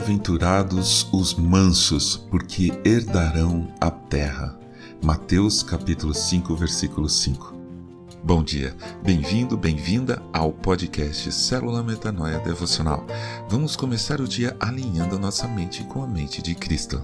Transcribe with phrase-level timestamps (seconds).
[0.00, 4.58] Bem-aventurados os mansos, porque herdarão a terra.
[5.04, 7.54] Mateus capítulo 5, versículo 5.
[8.24, 8.74] Bom dia,
[9.04, 13.06] bem-vindo, bem-vinda ao podcast Célula Metanoia Devocional.
[13.50, 17.02] Vamos começar o dia alinhando a nossa mente com a mente de Cristo.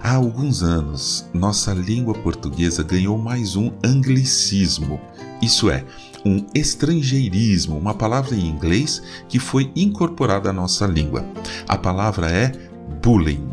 [0.00, 5.00] Há alguns anos, nossa língua portuguesa ganhou mais um anglicismo,
[5.40, 5.84] isso é,
[6.24, 11.24] um estrangeirismo, uma palavra em inglês que foi incorporada à nossa língua.
[11.66, 12.52] A palavra é
[13.02, 13.48] bullying.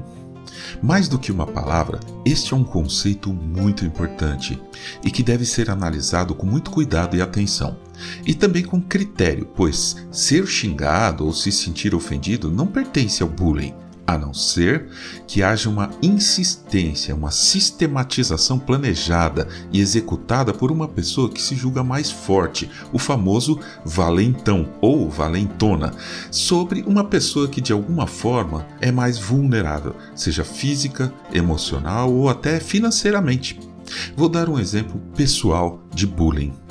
[0.81, 4.61] Mais do que uma palavra, este é um conceito muito importante
[5.03, 7.77] e que deve ser analisado com muito cuidado e atenção.
[8.25, 13.73] E também com critério, pois ser xingado ou se sentir ofendido não pertence ao bullying
[14.07, 14.87] a não ser
[15.27, 21.83] que haja uma insistência, uma sistematização planejada e executada por uma pessoa que se julga
[21.83, 25.93] mais forte, o famoso valentão ou valentona,
[26.31, 32.61] sobre uma pessoa que de alguma forma é mais vulnerável, seja física, emocional ou até
[32.61, 33.59] financeiramente.
[34.15, 36.66] Vou dar um exemplo pessoal de bullying.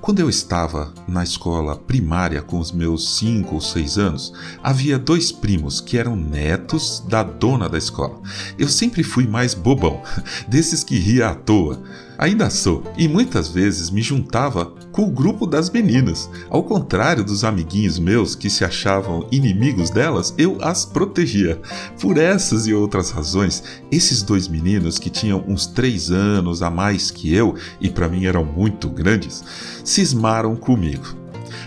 [0.00, 5.30] Quando eu estava na escola primária com os meus 5 ou 6 anos, havia dois
[5.32, 8.20] primos que eram netos da dona da escola.
[8.58, 10.02] Eu sempre fui mais bobão,
[10.48, 11.82] desses que ria à toa.
[12.20, 16.28] Ainda sou, e muitas vezes me juntava com o grupo das meninas.
[16.50, 21.58] Ao contrário dos amiguinhos meus que se achavam inimigos delas, eu as protegia.
[21.98, 27.10] Por essas e outras razões, esses dois meninos que tinham uns três anos a mais
[27.10, 29.42] que eu e para mim eram muito grandes,
[29.82, 31.16] cismaram comigo.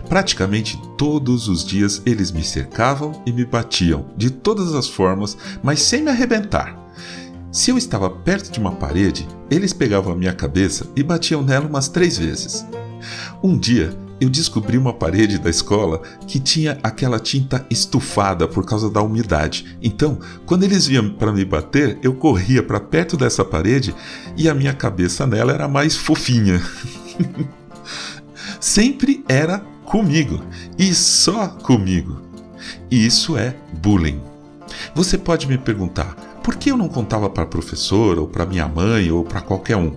[0.07, 5.81] Praticamente todos os dias eles me cercavam e me batiam de todas as formas, mas
[5.81, 6.82] sem me arrebentar.
[7.53, 11.67] Se eu estava perto de uma parede, eles pegavam a minha cabeça e batiam nela
[11.67, 12.65] umas três vezes.
[13.43, 18.89] Um dia, eu descobri uma parede da escola que tinha aquela tinta estufada por causa
[18.89, 19.77] da umidade.
[19.83, 20.17] Então,
[20.47, 23.93] quando eles vinham para me bater, eu corria para perto dessa parede
[24.35, 26.59] e a minha cabeça nela era mais fofinha.
[28.59, 30.41] Sempre era comigo
[30.75, 32.19] e só comigo.
[32.89, 34.19] Isso é bullying.
[34.95, 38.67] Você pode me perguntar, por que eu não contava para a professora, ou para minha
[38.67, 39.95] mãe, ou para qualquer um?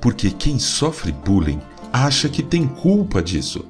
[0.00, 1.60] Porque quem sofre bullying
[1.92, 3.64] acha que tem culpa disso.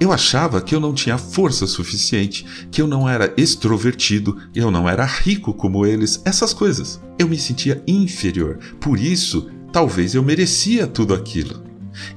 [0.00, 4.88] Eu achava que eu não tinha força suficiente, que eu não era extrovertido, eu não
[4.88, 7.00] era rico como eles, essas coisas.
[7.18, 11.67] Eu me sentia inferior, por isso, talvez eu merecia tudo aquilo.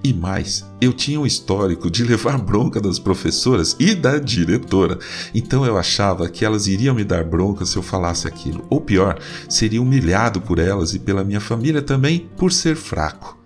[0.03, 4.99] E mais, eu tinha um histórico de levar bronca das professoras e da diretora,
[5.33, 8.65] então eu achava que elas iriam me dar bronca se eu falasse aquilo.
[8.69, 13.37] Ou pior, seria humilhado por elas e pela minha família também por ser fraco.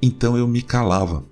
[0.00, 1.24] Então eu me calava.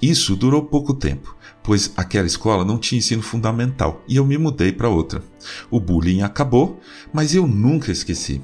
[0.00, 4.72] Isso durou pouco tempo, pois aquela escola não tinha ensino fundamental e eu me mudei
[4.72, 5.22] para outra.
[5.70, 6.80] O bullying acabou,
[7.12, 8.42] mas eu nunca esqueci.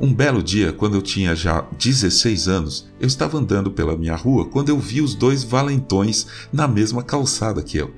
[0.00, 4.48] Um belo dia, quando eu tinha já 16 anos, eu estava andando pela minha rua
[4.48, 7.92] quando eu vi os dois valentões na mesma calçada que eu.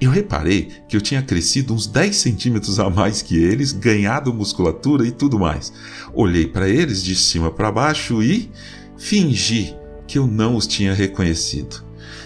[0.00, 5.06] Eu reparei que eu tinha crescido uns 10 centímetros a mais que eles, ganhado musculatura
[5.06, 5.72] e tudo mais.
[6.12, 8.50] Olhei para eles de cima para baixo e
[8.96, 9.74] fingi
[10.06, 11.84] que eu não os tinha reconhecido.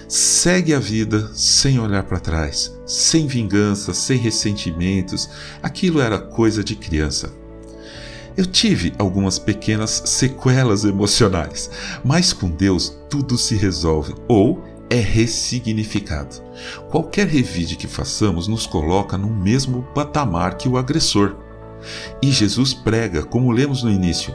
[0.08, 5.28] Segue a vida sem olhar para trás, sem vingança, sem ressentimentos.
[5.62, 7.41] Aquilo era coisa de criança.
[8.36, 11.70] Eu tive algumas pequenas sequelas emocionais,
[12.04, 16.42] mas com Deus tudo se resolve ou é ressignificado.
[16.90, 21.36] Qualquer revide que façamos nos coloca no mesmo patamar que o agressor.
[22.22, 24.34] E Jesus prega, como lemos no início,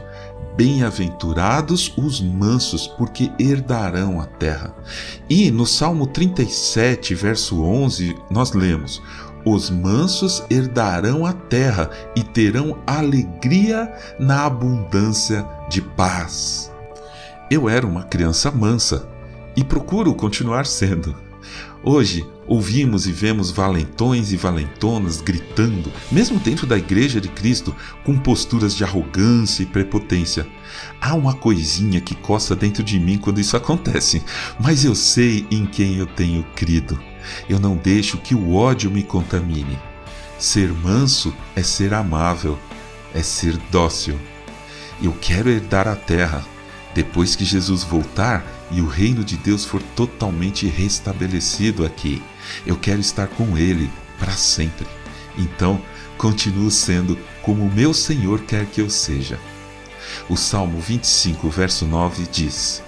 [0.58, 4.74] Bem-aventurados os mansos, porque herdarão a terra.
[5.30, 9.00] E no Salmo 37, verso 11, nós lemos:
[9.52, 16.72] os mansos herdarão a terra e terão alegria na abundância de paz.
[17.50, 19.08] Eu era uma criança mansa
[19.56, 21.16] e procuro continuar sendo.
[21.82, 27.74] Hoje ouvimos e vemos valentões e valentonas gritando, mesmo dentro da Igreja de Cristo,
[28.04, 30.46] com posturas de arrogância e prepotência.
[31.00, 34.22] Há uma coisinha que coça dentro de mim quando isso acontece,
[34.60, 37.07] mas eu sei em quem eu tenho crido.
[37.48, 39.78] Eu não deixo que o ódio me contamine.
[40.38, 42.58] Ser manso é ser amável,
[43.14, 44.18] é ser dócil.
[45.02, 46.44] Eu quero herdar a terra.
[46.94, 52.22] Depois que Jesus voltar e o reino de Deus for totalmente restabelecido aqui,
[52.66, 54.86] eu quero estar com Ele para sempre.
[55.36, 55.80] Então,
[56.16, 59.38] continuo sendo como meu Senhor quer que eu seja.
[60.28, 62.82] O Salmo 25, verso 9 diz: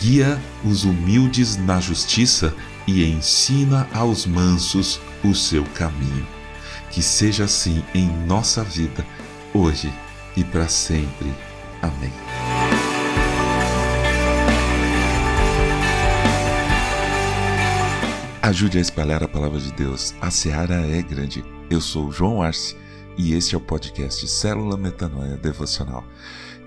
[0.00, 2.54] Guia os humildes na justiça
[2.86, 6.26] e ensina aos mansos o seu caminho.
[6.90, 9.04] Que seja assim em nossa vida,
[9.52, 9.92] hoje
[10.36, 11.34] e para sempre.
[11.82, 12.12] Amém.
[18.42, 20.14] Ajude a espalhar a palavra de Deus.
[20.20, 21.44] A seara é grande.
[21.68, 22.76] Eu sou João Arce
[23.18, 26.04] e este é o podcast Célula Metanoia Devocional.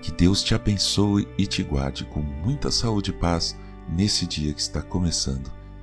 [0.02, 3.56] Que Deus te abençoe e te guarde com muita saúde e paz
[3.88, 5.59] nesse dia que está começando.